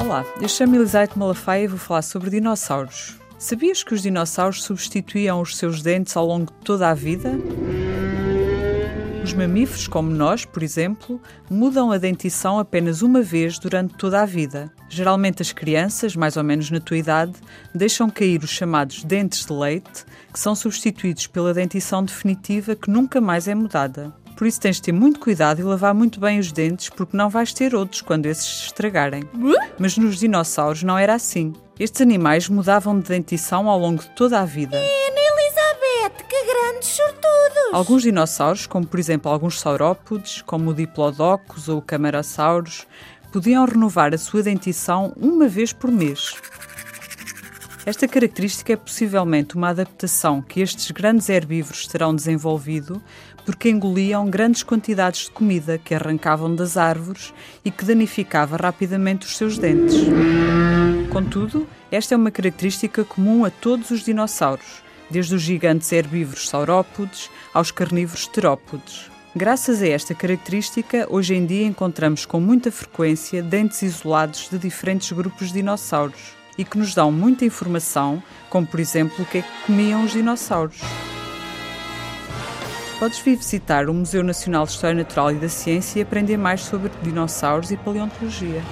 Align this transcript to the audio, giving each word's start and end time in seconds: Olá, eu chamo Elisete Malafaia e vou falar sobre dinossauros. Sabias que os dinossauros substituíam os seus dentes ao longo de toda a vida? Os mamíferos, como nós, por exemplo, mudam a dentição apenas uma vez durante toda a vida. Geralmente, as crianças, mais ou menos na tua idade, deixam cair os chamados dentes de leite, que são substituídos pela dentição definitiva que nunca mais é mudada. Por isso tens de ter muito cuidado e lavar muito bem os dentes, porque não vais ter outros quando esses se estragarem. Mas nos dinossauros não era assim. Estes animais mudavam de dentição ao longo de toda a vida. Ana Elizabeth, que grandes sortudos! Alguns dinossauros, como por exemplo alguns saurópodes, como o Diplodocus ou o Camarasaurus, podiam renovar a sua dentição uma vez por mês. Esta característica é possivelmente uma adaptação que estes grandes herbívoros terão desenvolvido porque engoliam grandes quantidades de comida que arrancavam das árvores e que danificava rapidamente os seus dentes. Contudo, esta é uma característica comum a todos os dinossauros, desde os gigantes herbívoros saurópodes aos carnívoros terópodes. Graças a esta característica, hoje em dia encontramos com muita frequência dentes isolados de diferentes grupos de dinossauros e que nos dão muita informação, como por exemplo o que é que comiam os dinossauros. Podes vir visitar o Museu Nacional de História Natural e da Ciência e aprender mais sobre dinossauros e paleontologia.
Olá, 0.00 0.24
eu 0.40 0.48
chamo 0.48 0.74
Elisete 0.76 1.18
Malafaia 1.18 1.64
e 1.64 1.66
vou 1.66 1.78
falar 1.78 2.00
sobre 2.00 2.30
dinossauros. 2.30 3.18
Sabias 3.38 3.82
que 3.84 3.92
os 3.92 4.00
dinossauros 4.00 4.62
substituíam 4.62 5.42
os 5.42 5.58
seus 5.58 5.82
dentes 5.82 6.16
ao 6.16 6.24
longo 6.26 6.46
de 6.46 6.64
toda 6.64 6.88
a 6.88 6.94
vida? 6.94 7.38
Os 9.24 9.32
mamíferos, 9.32 9.88
como 9.88 10.10
nós, 10.10 10.44
por 10.44 10.62
exemplo, 10.62 11.18
mudam 11.48 11.90
a 11.90 11.96
dentição 11.96 12.58
apenas 12.58 13.00
uma 13.00 13.22
vez 13.22 13.58
durante 13.58 13.94
toda 13.94 14.20
a 14.20 14.26
vida. 14.26 14.70
Geralmente, 14.86 15.40
as 15.40 15.50
crianças, 15.50 16.14
mais 16.14 16.36
ou 16.36 16.44
menos 16.44 16.70
na 16.70 16.78
tua 16.78 16.98
idade, 16.98 17.32
deixam 17.74 18.10
cair 18.10 18.44
os 18.44 18.50
chamados 18.50 19.02
dentes 19.02 19.46
de 19.46 19.52
leite, 19.54 20.04
que 20.30 20.38
são 20.38 20.54
substituídos 20.54 21.26
pela 21.26 21.54
dentição 21.54 22.04
definitiva 22.04 22.76
que 22.76 22.90
nunca 22.90 23.18
mais 23.18 23.48
é 23.48 23.54
mudada. 23.54 24.14
Por 24.36 24.46
isso 24.46 24.60
tens 24.60 24.76
de 24.76 24.82
ter 24.82 24.92
muito 24.92 25.18
cuidado 25.18 25.58
e 25.58 25.64
lavar 25.64 25.94
muito 25.94 26.20
bem 26.20 26.38
os 26.38 26.52
dentes, 26.52 26.90
porque 26.90 27.16
não 27.16 27.30
vais 27.30 27.54
ter 27.54 27.74
outros 27.74 28.02
quando 28.02 28.26
esses 28.26 28.44
se 28.44 28.66
estragarem. 28.66 29.22
Mas 29.78 29.96
nos 29.96 30.18
dinossauros 30.18 30.82
não 30.82 30.98
era 30.98 31.14
assim. 31.14 31.54
Estes 31.80 32.02
animais 32.02 32.46
mudavam 32.50 33.00
de 33.00 33.08
dentição 33.08 33.70
ao 33.70 33.78
longo 33.78 34.02
de 34.02 34.10
toda 34.10 34.38
a 34.38 34.44
vida. 34.44 34.76
Ana 34.76 34.84
Elizabeth, 34.84 36.24
que 36.28 36.44
grandes 36.44 36.88
sortudos! 36.88 37.43
Alguns 37.74 38.04
dinossauros, 38.04 38.68
como 38.68 38.86
por 38.86 39.00
exemplo 39.00 39.28
alguns 39.28 39.58
saurópodes, 39.58 40.40
como 40.42 40.70
o 40.70 40.74
Diplodocus 40.74 41.68
ou 41.68 41.78
o 41.78 41.82
Camarasaurus, 41.82 42.86
podiam 43.32 43.64
renovar 43.64 44.14
a 44.14 44.16
sua 44.16 44.44
dentição 44.44 45.12
uma 45.16 45.48
vez 45.48 45.72
por 45.72 45.90
mês. 45.90 46.36
Esta 47.84 48.06
característica 48.06 48.72
é 48.72 48.76
possivelmente 48.76 49.56
uma 49.56 49.70
adaptação 49.70 50.40
que 50.40 50.60
estes 50.60 50.88
grandes 50.92 51.28
herbívoros 51.28 51.88
terão 51.88 52.14
desenvolvido 52.14 53.02
porque 53.44 53.70
engoliam 53.70 54.30
grandes 54.30 54.62
quantidades 54.62 55.24
de 55.24 55.32
comida 55.32 55.76
que 55.76 55.96
arrancavam 55.96 56.54
das 56.54 56.76
árvores 56.76 57.34
e 57.64 57.72
que 57.72 57.84
danificava 57.84 58.56
rapidamente 58.56 59.26
os 59.26 59.36
seus 59.36 59.58
dentes. 59.58 59.96
Contudo, 61.10 61.66
esta 61.90 62.14
é 62.14 62.16
uma 62.16 62.30
característica 62.30 63.04
comum 63.04 63.44
a 63.44 63.50
todos 63.50 63.90
os 63.90 64.04
dinossauros, 64.04 64.84
desde 65.10 65.34
os 65.34 65.42
gigantes 65.42 65.90
herbívoros 65.92 66.48
saurópodes 66.48 67.30
aos 67.52 67.70
carnívoros 67.70 68.26
terópodes. 68.26 69.10
Graças 69.36 69.82
a 69.82 69.88
esta 69.88 70.14
característica, 70.14 71.06
hoje 71.10 71.34
em 71.34 71.44
dia 71.44 71.66
encontramos 71.66 72.24
com 72.24 72.38
muita 72.38 72.70
frequência 72.70 73.42
dentes 73.42 73.82
isolados 73.82 74.48
de 74.48 74.58
diferentes 74.58 75.10
grupos 75.10 75.48
de 75.48 75.54
dinossauros 75.54 76.34
e 76.56 76.64
que 76.64 76.78
nos 76.78 76.94
dão 76.94 77.10
muita 77.10 77.44
informação, 77.44 78.22
como 78.48 78.64
por 78.64 78.78
exemplo 78.78 79.24
o 79.24 79.26
que 79.26 79.38
é 79.38 79.42
que 79.42 79.66
comiam 79.66 80.04
os 80.04 80.12
dinossauros. 80.12 80.80
Podes 83.00 83.18
vir 83.18 83.36
visitar 83.36 83.88
o 83.88 83.94
Museu 83.94 84.22
Nacional 84.22 84.64
de 84.64 84.70
História 84.70 84.96
Natural 84.96 85.32
e 85.32 85.34
da 85.34 85.48
Ciência 85.48 85.98
e 85.98 86.02
aprender 86.02 86.36
mais 86.36 86.60
sobre 86.60 86.92
dinossauros 87.02 87.72
e 87.72 87.76
paleontologia. 87.76 88.62